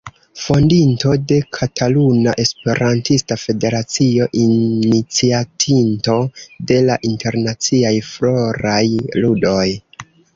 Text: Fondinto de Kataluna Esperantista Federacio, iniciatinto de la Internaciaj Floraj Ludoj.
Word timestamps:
Fondinto 0.43 1.11
de 1.31 1.35
Kataluna 1.57 2.31
Esperantista 2.43 3.37
Federacio, 3.41 4.27
iniciatinto 4.43 6.15
de 6.71 6.79
la 6.87 6.97
Internaciaj 7.11 7.93
Floraj 8.09 8.87
Ludoj. 9.21 9.69